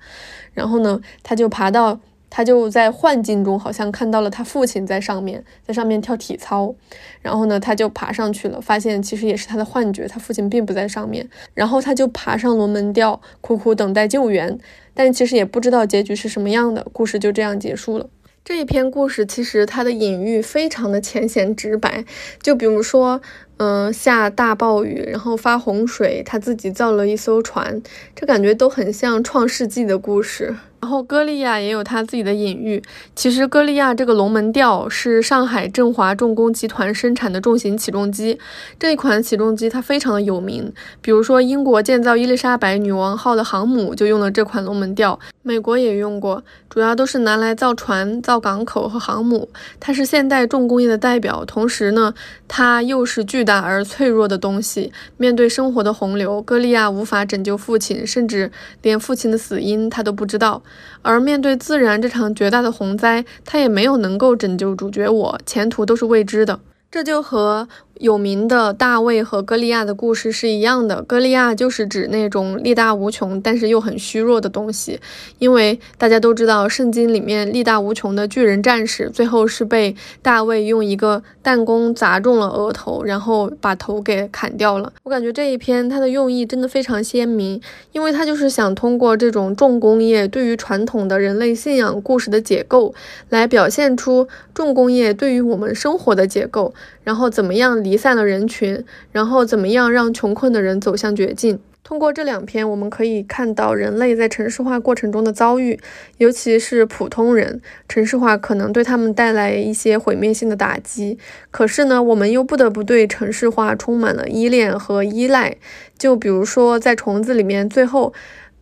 [0.54, 6.74] 然后呢，他就爬到，他就在幻境中好像看到了他父亲在上面，在上面跳体操。
[7.20, 11.28] 然后呢，他就爬上去了，发现其实也是他的幻觉，他父亲并不在上面。
[11.52, 14.58] 然后他就爬上龙门吊，苦苦等待救援，
[14.94, 16.86] 但其实也不知道结局是什么样的。
[16.92, 18.08] 故事就这样结束了。
[18.44, 22.04] 这一篇故事其实它的隐喻非常的浅显直白，
[22.42, 23.22] 就比如说，
[23.56, 27.80] 嗯，下大暴雨，然后发洪水，他自己造了一艘船，
[28.14, 30.54] 这感觉都很像《创世纪》的故事。
[30.84, 32.82] 然后歌利亚也有他自己的隐喻。
[33.16, 38.38] 其实歌利亚这个龙门吊是上海振华重工集团生产的重型起重机，
[38.78, 40.70] 这一款起重机它非常的有名。
[41.00, 49.48] 比如说英国建造伊丽莎白女王号的航母就用了这款龙门吊，美国也用过，主要都是拿来造船、造港口和航母。
[49.80, 52.12] 它是现代重工业的代表，同时呢，
[52.46, 54.92] 它又是巨大而脆弱的东西。
[55.16, 60.62] 面对生活的洪流，歌利亚无法拯救父亲，甚至连父亲的死因他都不知道。
[61.02, 66.60] 而面对自然这场绝大的洪灾，他也没有能够拯救主角我，前途都是未知的。
[66.90, 67.68] 这就和。
[68.00, 74.98] 有名的大卫和歌利亚的故事是一样的，歌利亚就是指那种力大无穷，但是又很虚弱的东西。
[75.38, 84.92] 因为大家都知道，圣经里面力大无穷的巨人战士，最后是被大卫用一个弹弓砸中了额头，然后把头给砍掉了。
[85.04, 87.60] 我感觉这一篇它的用意真的非常鲜明，
[87.92, 92.94] 因为它就是想通过这种重工业对于传统的人类信仰故事的解构，
[93.28, 97.84] 来表现出重工业对于我们生活的解构，然后怎么样。
[97.84, 101.60] 离散了人群，然后怎么样让穷困的人走向绝境？
[101.82, 105.78] 通过这两篇，我们可以看到人类在城市化过程中的遭遇，
[106.16, 111.18] 尤其是普通人，城市化可能对他们带来一些毁灭性的打击。
[111.50, 115.56] 可是呢，我们又不得不对城市化充满了依恋和依赖。
[115.98, 118.14] 就比如说，在虫子里面，最后，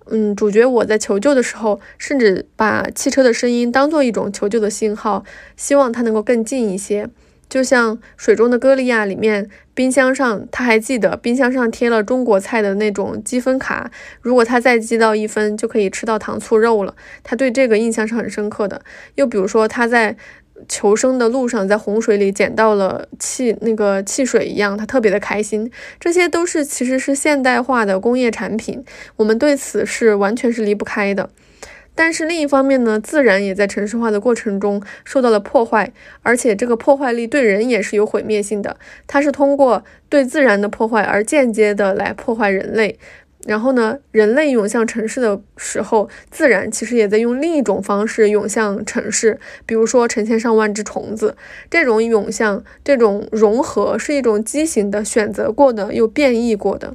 [0.07, 5.23] 嗯，主角我在求救的时候，甚至把汽车的声音当做一种求救的信号，
[5.57, 7.09] 希望它能够更近一些。
[7.53, 13.91] 就像水中的歌利亚里面，冰箱上他还记得冰箱上贴了中国菜的那种积分卡，
[14.23, 16.95] 如果他再积到一分，就可以吃到糖醋肉了。
[17.23, 18.81] 他对这个印象是很深刻的。
[19.17, 20.17] 又比如说他在
[20.67, 25.71] 求生的路上，在洪水里捡到了汽那个汽水一样，他特别的开心。
[26.01, 28.83] 这些都是其实是现代化的工业产品，
[29.17, 31.29] 我们对此是完全是离不开的。
[31.95, 38.77] 但是另一方面呢，自然也在城市化的过程中受到了破坏，而且这个破坏力对人也是有毁灭性的。
[39.07, 42.99] 它是通过对自然的破坏而间接的来破坏人类。
[43.45, 49.41] 然后呢，人类涌向城市的时候，自然其实也在用另一种方式涌向城市。
[49.67, 51.37] 比如说成千上万只虫子，
[51.69, 56.95] 这种涌向、这种融合是一种畸形的、选择过的又变异过的。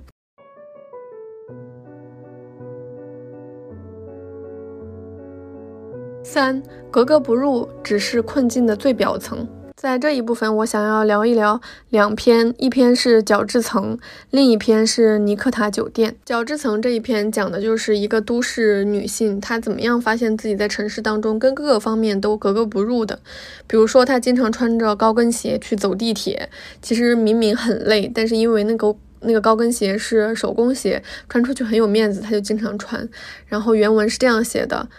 [6.30, 6.62] 三
[6.92, 9.48] 格格不入只是困境的最表层。
[9.78, 13.98] 在这一部分，我想要聊一聊两篇，一篇是角质层，
[14.32, 16.18] 另一篇是尼克塔酒店。
[16.26, 23.18] 角质层这一篇讲的就是一个都市女性，她怎么样发现自己在城市当中跟各个方面都格格不入的。
[23.66, 26.50] 比如说，她经常穿着高跟鞋去走地铁，
[26.82, 33.08] 其实明明很累，但是因为那个那个高跟鞋是手工鞋，穿出去很有面子，她就经常穿。
[33.46, 34.90] 然后原文是这样写的。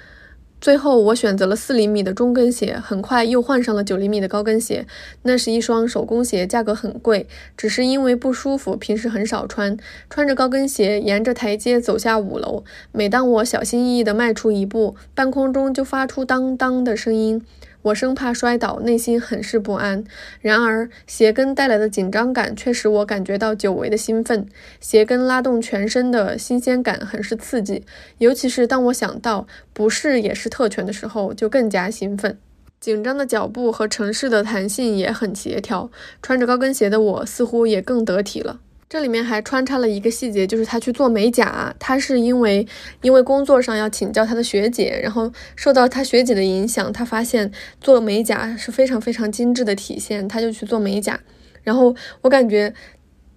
[0.60, 4.86] 最后，我选择了四厘米的中跟鞋，很快又换上了九厘米的高跟鞋。
[5.22, 9.76] 那是一双手工鞋，价格很贵，只是因为不舒服，平时很少穿。
[10.10, 17.40] 穿着高跟鞋沿着台阶走下五楼，每当我小心翼翼地迈出一步，半空中就发出当当的声音。
[17.82, 20.04] 我生怕摔倒，内心很是不安。
[20.40, 24.46] 然而，鞋跟带来的紧张感却使我感觉到久违的兴奋。
[24.80, 27.84] 鞋跟拉动全身的新鲜感很是刺激，
[28.18, 32.38] 尤其是当我想到不是也是特权的时候，就更加兴奋。
[32.80, 35.90] 紧张的脚步和城市的弹性也很协调，
[36.22, 38.60] 穿着高跟鞋的我似乎也更得体了。
[38.88, 42.66] 这里面还穿插了一个细节，就是他去做美甲，他是因为
[43.02, 51.20] 因为工作上要请教他的学姐，然后受到他学姐的影响，他发现做美甲是非常非常精致的体现，他就去做美甲，
[51.62, 52.72] 然后我感觉。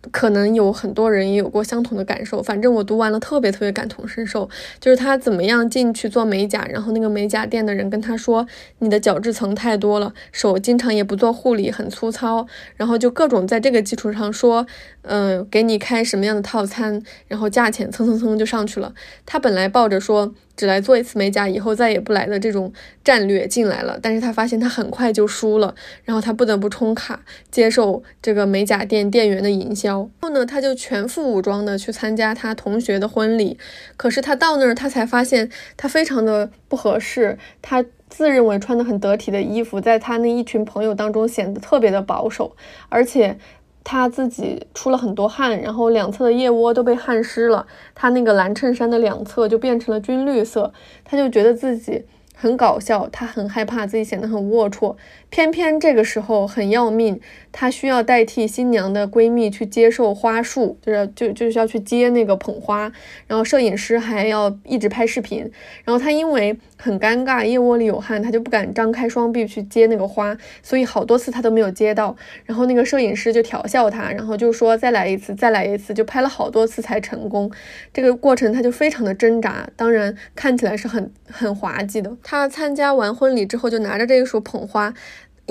[0.10, 4.50] 可能有很多人也有过相同的感受，反正我读完了特别特别感同身受。
[4.80, 8.48] 就是他怎么样进去做美甲，然后那个美甲店的人跟他说
[8.80, 14.66] ：“你的角质层太多了，手经常也不做护理，很粗糙。”然后就各种在这个基础上说
[15.04, 18.94] ：“嗯，给你开什么样的套餐，然后价钱蹭蹭蹭就上去了。”
[19.26, 20.34] 他本来抱着说。
[20.54, 22.72] 只来做一次美甲，以后再也不来的这种
[23.04, 30.08] 战略进来了，但是他发现他很快就输了，然后他不得不充卡，接受这个美甲店店员的营销。
[30.20, 33.58] 后呢，他就全副武装的去参加他同学的婚礼，
[33.98, 42.56] 可是他到那儿，他才发现他非常的不合适，他自认为穿的很得体的衣服，在他那一群朋友当中显得特别的保守，
[42.90, 43.40] 而且。
[43.84, 47.65] 他自己出了很多汗，然后两侧的腋窝都被汗湿了。
[47.96, 50.74] 他那个蓝衬衫的两侧就变成了军绿色。
[51.04, 54.96] 他就觉得自己很搞笑，她很害怕自己显得很龌龊，
[55.30, 57.20] 偏偏这个时候很要命，
[57.52, 62.91] 她需要代替新娘的闺蜜去接受花束，就是就就是要去接那个捧花，
[63.28, 65.52] 然后摄影师还要一直拍视频，
[65.84, 77.52] 然后她因为很尴尬，腋窝里有汗，他就不敢张开双臂去接那个花，所以好多次他都没有接到，然后那个摄影师就调笑他，然后就说再来一次，再来一次，就拍了好多次才成功，
[77.94, 82.17] 这个过程他就非常的挣扎，当然看起来是很很滑稽的。
[82.24, 84.91] 他参加完婚礼之后，就拿着这一束捧花，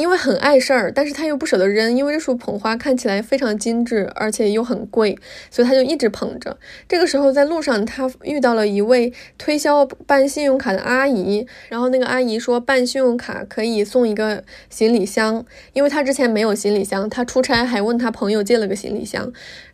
[0.01, 5.19] 因为很碍事儿，但是他又不舍得扔，因为这束捧花看起来非常精致，而且又很贵，
[5.51, 6.57] 所以他就一直捧着。
[6.89, 19.31] 这个时候在路上，他遇到了一位推销办信用卡的阿姨，然后那个阿姨说办信用卡可以送一个行李箱，因为他之前没有行李箱，他出差还问他朋友借了个行李箱。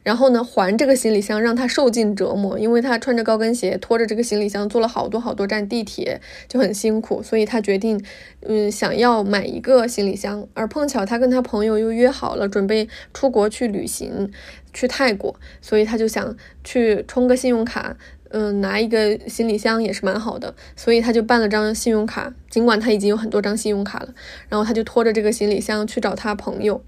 [0.07, 8.01] 然后呢，还这个行李箱让他受尽折磨，因为他穿着高跟鞋拖着这个行李箱坐了好多好多站地铁，就很辛苦，所以他决定，
[8.43, 10.47] 嗯，想要买一个行李箱。
[10.55, 14.31] 而碰巧他跟他朋友又约好了准备出国去旅行，
[14.73, 17.97] 去泰国，所以他就想去充个信用卡，
[18.29, 24.15] 嗯，拿一个行李箱也是蛮好的，所以他就办了张信用卡，尽管他已经有很多张信用卡了，
[24.49, 26.81] 然后他就拖着这个行李箱去找他朋友。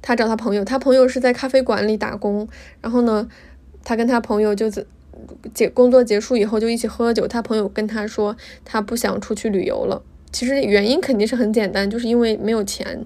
[0.00, 2.48] 他找他朋友，他朋友是在咖啡馆里打工。
[2.80, 3.28] 然后呢，
[3.84, 4.70] 他跟他朋友就
[5.52, 7.26] 结工作结束以后就一起喝酒。
[7.26, 10.02] 他朋友跟他说，他不想出去旅游了。
[10.30, 13.04] 其实原因肯定是很简单，就是因为没有钱。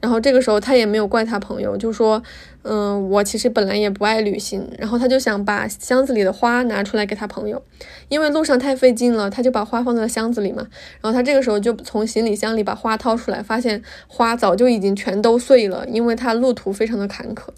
[0.00, 2.22] 然后这个时候他也没有怪他朋友，就说，
[2.62, 4.66] 嗯，我其实本来也不爱旅行。
[4.78, 7.62] 然后他就想把箱子里的花拿出来给他朋友，
[8.08, 10.66] 因为路上太费劲了，他就把花放在了箱子里嘛。
[11.00, 17.48] 然后他这个时候就从行李箱里把花掏出来，发现花早就已经全都碎了，因为他路途非常的坎坷。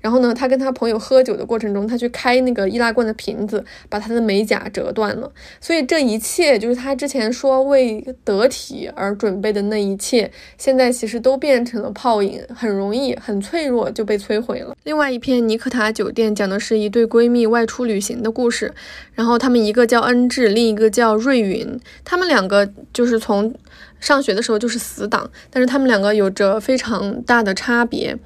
[0.00, 5.30] 然后呢，他跟他朋友喝酒的过程中，他去开那个易拉罐的瓶子，把他的美甲折断了。
[5.60, 14.76] 所以这一切就是他之前说为得体而准备的那一切，现在其实都变成了泡影，很容易、很脆弱就被摧毁了。
[14.84, 18.72] 另外一篇尼克塔酒店讲的是一对闺蜜外出旅行的故事，
[19.14, 23.54] 然后她们一个叫恩智，另一个叫瑞云，她们两个就是从
[23.98, 28.16] 上学的时候就是死党，但是她们两个有着非常大的差别。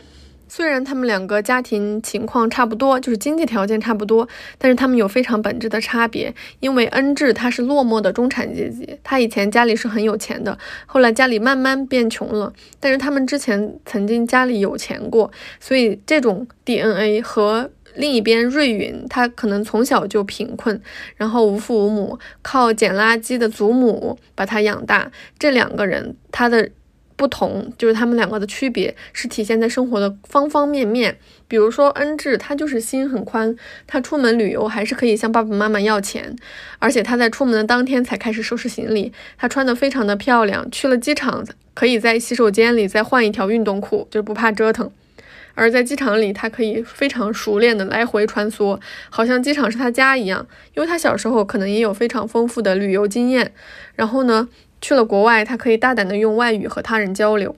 [0.52, 6.34] 虽然他们两个家庭情况差不多，就是经济条件差不多，但是他们有非常本质的差别。
[6.58, 12.52] 因为恩智他是落寞的中产阶级，他以前家里是很有钱的，后来家里慢慢变穷了。
[12.80, 20.82] 但是他们之前曾经家里有钱过，所以这种 DNA 和另一边瑞云，他可能从小就贫困，
[21.16, 25.12] 然后无父无母，靠捡垃圾的祖母把他养大。
[25.38, 26.70] 这两个人，他的。
[27.20, 31.18] 不同就是他们两个的区别是体现在生活的方方面面。
[31.46, 33.54] 比如说恩智，他就是心很宽，
[33.86, 36.34] 他出门旅游还是可以向爸爸妈妈要钱，
[36.78, 39.12] 而且他在出门的当天才开始收拾行李。
[39.36, 44.90] 他穿的非常的漂亮，去了机场可以在洗手间里再换一条运动裤，就是不怕折腾。
[45.54, 48.80] 而在机场里，他可以非常熟练的来回穿梭，
[49.10, 50.46] 好像机场是他家一样。
[50.74, 53.52] 因为他小时候可能也有非常丰富的旅游经验，
[53.94, 54.48] 然后呢。
[54.80, 57.54] 去了国外，他可以大胆的用外语和他人交流。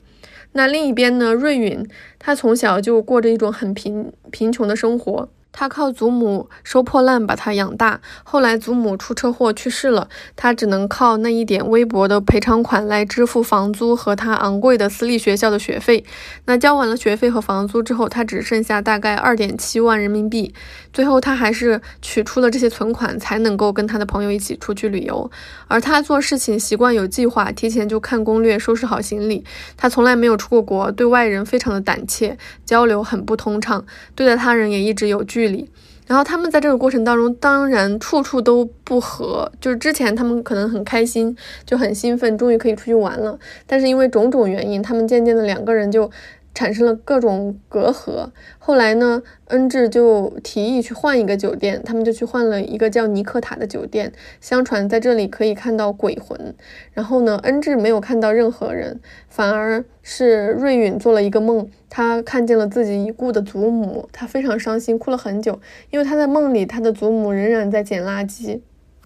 [0.53, 1.33] 那另一边呢？
[1.33, 5.29] 瑞允，他从小就过着一种很贫贫穷的生活。
[5.53, 16.05] 他靠祖母收破烂把他养大，后来祖母出车祸去世了，他只能靠那一点微薄的赔偿款来支付房租和他昂贵的私立学校的学费。
[16.47, 20.55] 那交完了学费和房租之后，他只剩下大概二点七万人民币。
[20.91, 25.31] 最后他还是取出了这些存款，才能够跟他的朋友一起出去旅游。
[25.69, 29.45] 而他做事情习惯有计划，提前就看攻略，收拾好行李。
[29.77, 33.85] 他从来没有出过国，对外人非常的胆怯，交流很不通畅，
[34.15, 35.42] 对待他人也一直有距。
[35.43, 35.69] 距离，
[36.07, 39.51] 然后他们在这个过程当中，当然处处都不和。
[39.61, 43.37] 就是之前他们可能很开心，就很兴奋，终于可以出去玩了。
[43.67, 46.09] 但是因为种种原因，他们渐渐的两个人就。
[46.55, 48.31] 产生了各种隔阂。
[48.59, 54.13] 后来呢，恩智就提议去换一个酒店，他们就去换了一个叫尼克塔的酒店。
[54.41, 56.55] 相传在这里可以看到鬼魂。
[56.93, 65.61] 然后呢，恩智没有看到任何人，反而是瑞允做了一个梦，他看见了自己已故的祖母，他非常伤心，哭了很久，
[65.91, 68.61] 因为他在梦里，他的祖母仍然在捡垃圾。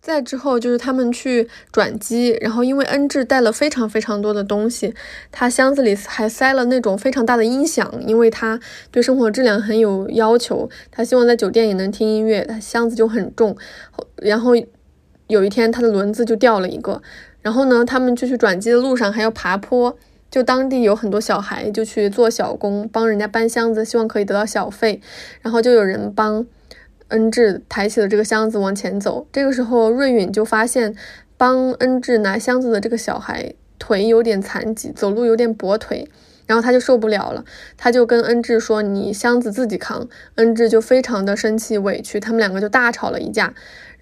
[0.07, 4.95] 再之后就是他们去转机，然后因为恩智带了非常非常多的东西，
[5.33, 8.61] 他箱子里还塞了那种非常大的音响，因为他
[8.93, 13.57] 对生活质量很有要求，他希望在酒店也能听音乐，他箱子就很重。
[14.23, 14.53] 然后
[15.27, 17.03] 有一天他的轮子就掉了一个，
[17.43, 19.99] 然后呢，他们就去转机的路上还要爬坡，
[20.31, 25.01] 就当地有很多小孩就去做小工，帮人家搬箱子，希望可以得到小费，
[25.43, 26.47] 然后就有人帮。
[27.09, 30.95] 恩智抬起了这个箱子往前走，这个时候瑞允就发现
[31.37, 36.09] 帮恩智拿箱子的这个小孩腿有点残疾，走路有点跛腿。
[36.47, 37.45] 然后他就受不了了，
[37.77, 43.53] 他就跟恩智说：“你箱子自己扛。”恩智就非常的生气委屈，他们两个就大吵了一架。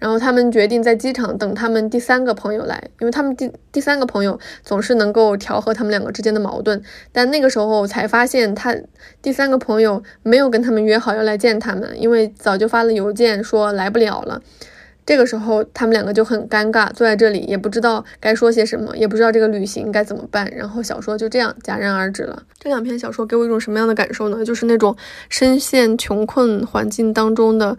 [0.05, 6.79] 然后他们决定在机场等他们第三个朋友来，因为他们第第三个朋友总是能够调和他们两个之间的矛盾。
[7.11, 8.75] 但那个时候才发现，他
[9.23, 14.39] 第三个朋友没有跟他们约好要来见他们，因为早就发了邮件说来不了了。
[15.07, 20.47] 这个时候，他们两个就很尴尬，坐在这里也不知道该说些什么，也不知道这个旅行该怎么办。
[20.55, 22.43] 然后小说就这样戛然而止了。
[22.59, 24.45] 这两篇小说给我一种什么样的感受呢？
[24.45, 24.95] 就是那种
[25.29, 27.75] 深陷穷困环境当中的。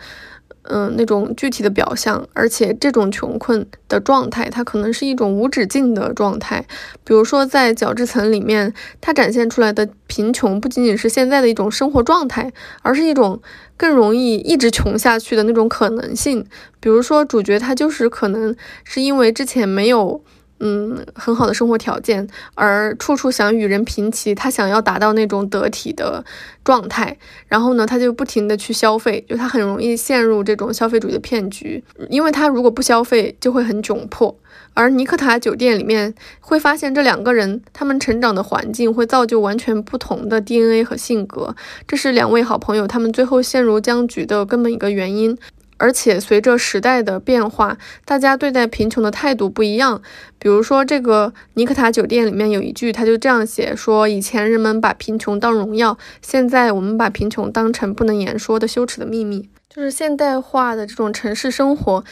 [0.69, 6.65] 嗯，那种具体的表象，而且这种穷困的状态，它可能是一种无止境的状态。
[7.05, 12.53] 比如说，在角质层里面，它展现出来的贫穷，不仅仅是现在的一种生活状态，
[12.83, 13.41] 而是一种
[13.77, 16.47] 更容易一直穷下去的那种可能性。
[16.81, 18.55] 比如说，主角他就是可能
[18.85, 20.23] 是因为之前没有。
[20.59, 26.25] 嗯，很好的生活条件，而处处想与人平齐，他想要达到那种得体的
[26.65, 34.35] 状态，然后呢，他就不停的去消费，就他很容易陷入这种消费主义的骗局，因为他如果不消费，就会很窘迫。
[34.73, 41.55] 而尼克塔酒店里面会发现，这两个人他们成长的环境会造就完全不同的 DNA 和性格，
[41.87, 45.37] 这是两位好朋友他们最后陷入僵局的根本一个原因。
[45.79, 50.01] 而且随着时代的变化，大家对待贫穷的态度不一样。
[50.39, 59.49] 比如说，这个尼克塔酒店里面有一句，他就这样写说：以前人们把贫穷当荣耀，现在我们把贫穷当成不能言说的羞耻的秘密。
[59.69, 62.03] 就是现代化的这种城市生活。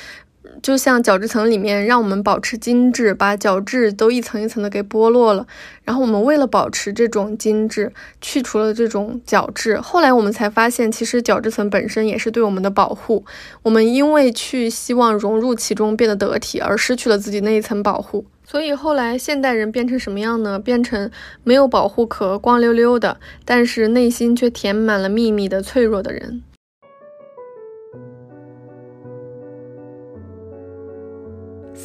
[0.63, 5.47] 就像角质层里面，让我们保持精致，把角质都一层一层的给剥落了。
[5.85, 9.81] 然后我们为了保持这种精致，去除了这种角质。
[9.81, 13.25] 后来我们才发现，其实角质层本身也是对我们的保护。
[13.63, 18.25] 我们因为去希望融入其中，变得得体，而失去了自己那一层保护。
[18.47, 20.59] 所以后来现代人变成什么样呢？
[20.59, 21.11] 变成
[21.43, 26.43] 没有保护壳、光溜溜的，但是内心却填满了秘密的脆弱的人。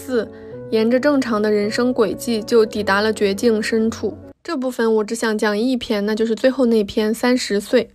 [0.09, 0.27] 四，
[0.71, 4.17] 沿着正常的人生轨迹就抵达了绝境深处。
[4.43, 7.91] 这部分我只想讲一篇，那就是最后那篇三十岁。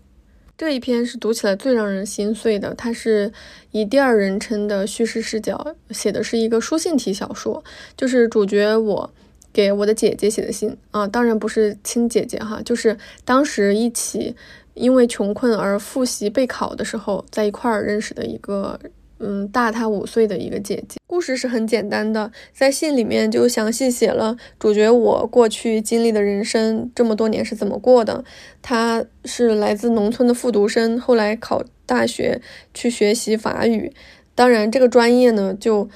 [0.57, 3.33] 这一篇是读起来最让人心碎的，它是
[3.73, 7.65] 以第二人称的叙事视角写的，是一个书信体小说，
[7.97, 9.11] 就是主角我
[9.53, 14.37] 给我的姐姐写的信啊，当然不是亲姐姐哈，就是当时一起
[14.75, 18.79] 因为穷困而复习备考的时候在一块儿认识的一个。
[19.21, 20.99] 嗯，大他五岁的一个姐姐。
[21.07, 28.25] 故事是很简单的，在信里面就详细写了主角我过去经历的人生，这么多年是怎么过的。
[28.61, 32.43] 他是来自农村的复读生，后来考大学
[32.75, 33.93] 去学习法语，
[34.35, 35.89] 当然这个专业呢就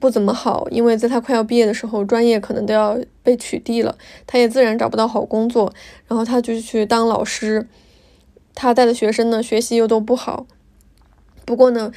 [0.00, 3.96] 不怎么好，因为在他快要毕业的时候，专业可能都要被取缔了，
[4.26, 5.72] 他也自然找不到好工作，
[6.08, 7.68] 然后他就去当老师。
[8.56, 10.46] 他带的学生呢，学习又都不好，
[11.44, 11.92] 不过呢。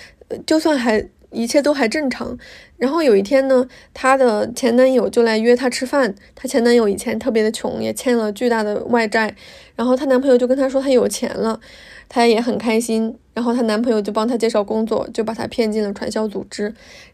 [0.46, 2.38] 就算还一切都还正常，
[2.78, 6.16] 然后有一天呢，她的前男友就来约她吃饭。
[6.36, 9.36] 她前男友以前特别的穷，也欠了巨大的外债。
[9.76, 11.60] 然后她男朋友就跟她说他有钱了，
[12.08, 13.18] 她也很开心。
[13.34, 16.64] 然后她男朋友就帮她介绍工作，就把她骗进了传销组织。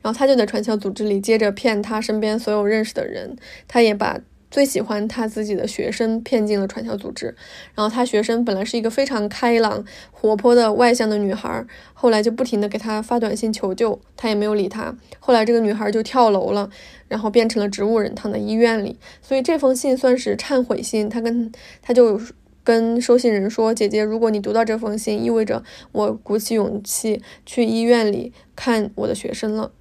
[0.01, 3.35] 然后她就在传销组织里接着骗她身边所有认识的人。
[3.67, 4.19] 她也把。
[4.53, 7.35] 最喜欢他自己的学生骗进了传销组织，
[7.73, 14.95] 然后他学生本来是一个非常开朗、活泼的外向的女孩，后来就不停的给他发短信求救，他也没有理他。
[15.19, 16.69] 后来这个女孩就跳楼了，
[17.07, 18.99] 然后变成了植物人，躺在医院里。
[19.23, 21.51] 所以这封信算是忏悔信，他跟
[21.81, 22.21] 他就
[22.63, 29.71] 跟收信人说：“姐姐，如果你读到这封信，意味着我鼓起勇气去医院里看我的学生了。”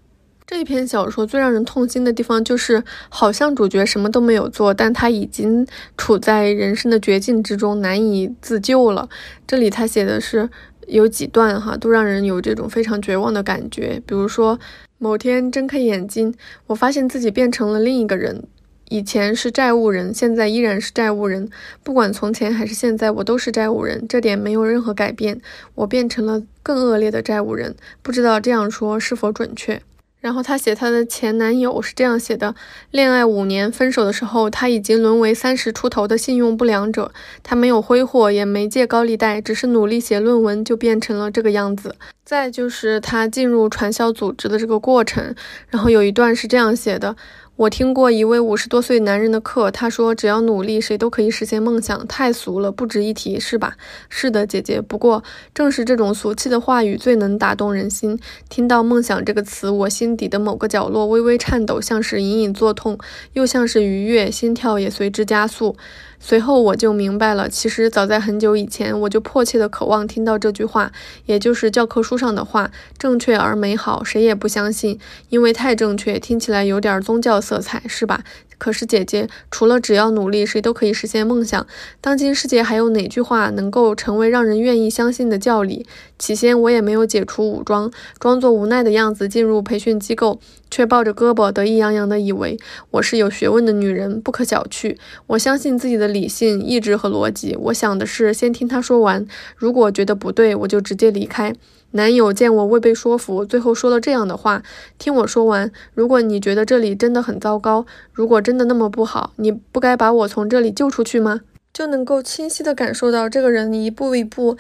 [0.53, 9.09] 这篇小说最让人痛心的地方，就是好像主角什么都没有做，但他已经处在人生的绝境之中，难以自救了。
[9.47, 10.49] 这里他写的是
[10.87, 14.01] 有几段哈，都让人有这种非常绝望的感觉。
[14.07, 14.61] 比如说，
[14.99, 16.33] 某天睁开眼睛，
[16.67, 18.45] 我发现自己变成了另一个人，
[18.91, 21.49] 以前是债务人，现在依然是债务人。
[21.83, 25.41] 不管从前还是现在，我都是债务人，这点没有任何改变。
[25.75, 29.81] 我变成了更恶劣的债务人，不知道这样说是否准确。
[30.23, 32.55] 然后她写她的前男友是这样写的：
[32.91, 37.13] 恋爱五年，分手的时候他已经沦为三十出头的信用不良者。
[37.43, 41.97] 他没有挥霍，也没借高利贷，只是努力写论文，就变成了这个样子。
[42.25, 45.35] 再就是他进入传销组织的这个过程，
[45.69, 47.15] 然后有一段是这样写的。
[47.57, 53.77] 我听过一位五十多岁男人的课，他说：“只要努力，谁都可以实现梦想。”太俗了，不值一提，是吧？
[54.09, 54.81] 是的，姐姐。
[54.81, 55.23] 不过，
[55.55, 58.19] 正是这种俗气的话语最能打动人心。
[58.49, 62.99] 听到“梦想”这个词，我心底的某个角落微微颤抖，像是隐隐作痛，
[63.35, 65.77] 又像是愉悦，心跳也随之加速。
[66.25, 70.93] 随后我就明白了，其实早在很久以前，我就迫切的渴望听到这句话，
[71.27, 75.01] 也就是教科书上的话，正确而美好，谁也不相信，
[75.31, 78.23] 因为太正确，听起来有点宗教色彩，是吧？
[78.63, 81.67] 可是姐姐，除了只要努力，谁都可以实现梦想。
[82.01, 85.85] 当今世界还有哪句话能够成为让人愿意相信的教理？
[86.17, 87.91] 起先我也没有解除武装，
[88.21, 90.39] 装作无奈的样子进入培训机构，
[90.71, 92.57] 却抱着胳膊得意洋洋地以为
[92.93, 94.97] 我是有学问的女人，不可小觑。
[95.27, 97.57] 我相信自己的理性、意志和逻辑。
[97.57, 101.53] 我想的是先听他说完，如果觉得不对，我就直接离开。
[101.93, 104.63] 男友见我未被说服，最后说了这样的话
[104.99, 114.59] ：“听我说完，如果你觉得这里真的很糟糕，如果真的那么不好，你不该把我从这里救出去吗？”就能够清晰地感受到这个人一步一步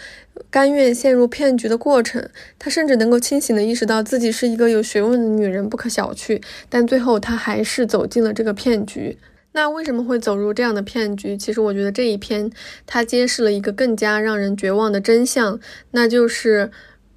[0.49, 2.27] 甘愿陷入骗局的过程。
[2.59, 6.43] 他甚至能够清醒地意识到自己是一个有学问的女人，不可小觑。
[6.71, 9.19] 但最后他还是走进了这个骗局。
[9.53, 11.37] 那为什么会走入这样的骗局？
[11.37, 12.51] 其实我觉得这一篇
[12.87, 15.61] 它揭示了一个更加让人绝望的真相，
[15.91, 16.71] 那就是。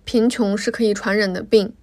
[0.06, 1.74] 贫穷是可以传染的病，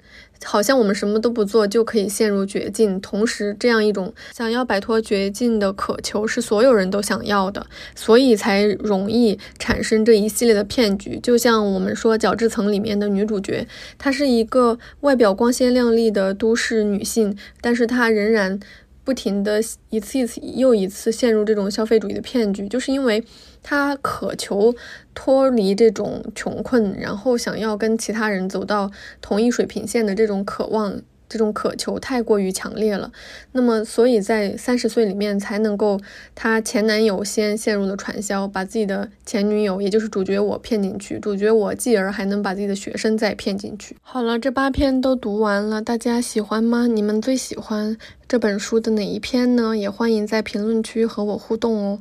[0.45, 3.01] 好像我们什么都不做就可以陷入绝境。
[3.01, 11.19] 同时，这样一种想要摆脱绝境的渴求是所有人都想要的，所以才容易产生这一系列的骗局。
[11.23, 13.67] 就像我们说《角质层》里面的女主角，
[13.99, 18.59] 她是一个外表光鲜亮丽的都市女性，但是她仍然。
[19.05, 19.61] 不停的
[19.91, 23.25] 一次一次又一次陷入这种消费主义的骗局，就是因为
[23.61, 24.73] 他渴求
[25.15, 28.91] 脱离这种穷困，然后想要跟其他人走到
[29.21, 31.01] 同一水平线的这种渴望。
[31.29, 33.11] 这种渴求太过于强烈了，
[33.53, 35.99] 那么所以在三十岁里面才能够，
[36.35, 43.97] 她前男友先陷入了传销，把自己的前女友，也就是主角我骗进去，主角我继而还能把自己的学生再骗进去。
[44.03, 46.87] 好了，这八篇都读完了，大家喜欢吗？
[46.87, 47.97] 你们最喜欢
[48.29, 49.75] 这本书的哪一篇呢？
[49.75, 51.99] 也欢迎在评论区和我互动哦。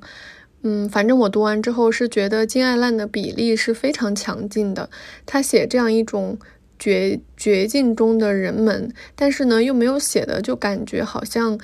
[0.63, 4.89] 嗯，反正我读完之后是觉得金爱烂的比例是非常强劲的，
[5.25, 6.37] 他写这样一种。
[6.83, 11.55] 绝绝境中的人们，但是呢，又没有写的就感觉好像，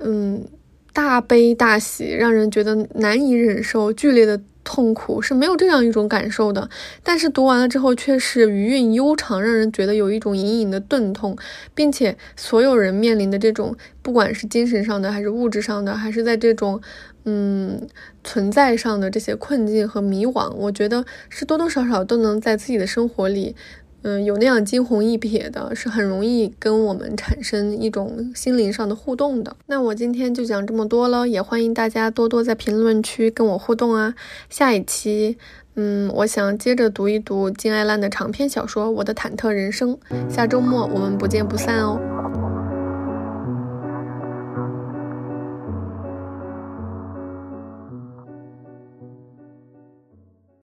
[0.00, 0.44] 嗯，
[0.92, 6.68] 大悲大喜，让人觉得难以忍受，剧烈的痛苦是没有这样一种感受的。
[7.02, 11.36] 但是读完了之后，却是余韵悠长，让人觉得有一种隐隐的钝痛，
[11.74, 16.80] 并且所有人面临的这种，不管是精神上的，还是物质上的，还是在这种，
[17.24, 17.86] 嗯，
[18.24, 23.54] 存在上的这些困境和迷惘，我觉得是多多少少都能在自己的生活里。
[24.06, 29.56] 嗯，有那样惊鸿一瞥的，是很容易跟我们产生一种心灵上的互动的。
[29.66, 34.14] 那我今天就讲这么多了，也欢迎大家多多在评论区跟我互动啊。
[34.50, 35.38] 下一期，
[35.74, 39.96] 嗯，我想接着读一读金爱烂的长篇小说《我的忐忑人生》。
[40.30, 41.98] 下周末我们不见不散哦。